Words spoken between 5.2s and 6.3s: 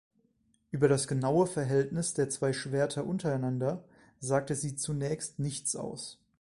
nichts aus.